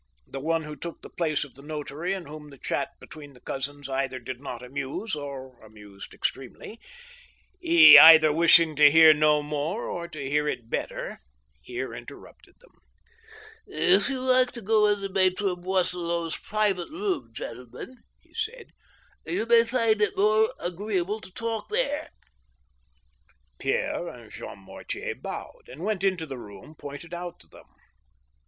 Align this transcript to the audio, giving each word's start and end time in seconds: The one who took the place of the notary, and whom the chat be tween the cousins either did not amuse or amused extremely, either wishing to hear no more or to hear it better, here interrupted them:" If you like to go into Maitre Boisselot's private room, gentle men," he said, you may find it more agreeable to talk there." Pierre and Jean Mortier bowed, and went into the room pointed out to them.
The 0.25 0.39
one 0.39 0.63
who 0.63 0.75
took 0.75 1.03
the 1.03 1.11
place 1.11 1.43
of 1.43 1.53
the 1.53 1.61
notary, 1.61 2.11
and 2.11 2.27
whom 2.27 2.47
the 2.47 2.57
chat 2.57 2.89
be 2.99 3.05
tween 3.05 3.33
the 3.33 3.39
cousins 3.39 3.87
either 3.87 4.17
did 4.17 4.41
not 4.41 4.63
amuse 4.63 5.13
or 5.13 5.63
amused 5.63 6.15
extremely, 6.15 6.79
either 7.59 8.33
wishing 8.33 8.75
to 8.77 8.89
hear 8.89 9.13
no 9.13 9.43
more 9.43 9.85
or 9.87 10.07
to 10.07 10.27
hear 10.27 10.47
it 10.47 10.71
better, 10.71 11.19
here 11.61 11.93
interrupted 11.93 12.55
them:" 12.61 12.71
If 13.95 14.09
you 14.09 14.19
like 14.21 14.51
to 14.53 14.61
go 14.63 14.87
into 14.87 15.07
Maitre 15.07 15.55
Boisselot's 15.55 16.35
private 16.35 16.89
room, 16.89 17.29
gentle 17.31 17.67
men," 17.67 17.93
he 18.21 18.33
said, 18.33 18.71
you 19.27 19.45
may 19.45 19.63
find 19.63 20.01
it 20.01 20.17
more 20.17 20.51
agreeable 20.59 21.21
to 21.21 21.31
talk 21.31 21.69
there." 21.69 22.09
Pierre 23.59 24.07
and 24.07 24.31
Jean 24.31 24.57
Mortier 24.57 25.13
bowed, 25.13 25.67
and 25.69 25.83
went 25.83 26.03
into 26.03 26.25
the 26.25 26.39
room 26.39 26.73
pointed 26.73 27.13
out 27.13 27.39
to 27.41 27.47
them. 27.47 27.67